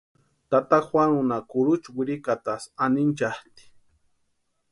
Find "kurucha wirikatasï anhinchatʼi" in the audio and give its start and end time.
1.49-3.63